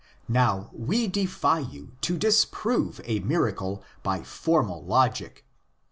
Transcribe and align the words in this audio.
Now 0.27 0.71
we 0.73 1.07
defy 1.07 1.59
you 1.59 1.91
to 2.01 2.17
disprove 2.17 3.01
a 3.05 3.19
miracle 3.19 3.83
by 4.01 4.23
formal 4.23 4.83
logic. 4.83 5.45